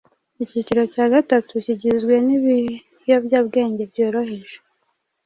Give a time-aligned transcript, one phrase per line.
[0.43, 4.55] Icyiciro cya gatatu kigizwe n’ibiyobyabwenge byoroheje